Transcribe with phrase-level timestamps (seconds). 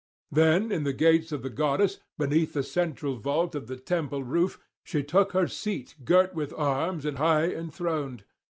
[0.31, 4.59] Then in the gates of the goddess, beneath the central vault of the temple roof,
[4.83, 8.23] she took her seat girt with arms and high enthroned.